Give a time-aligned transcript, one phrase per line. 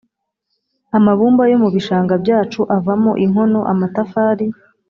[0.97, 4.45] amabumba yo mu bishanga byacu avamo inkono, amatafari…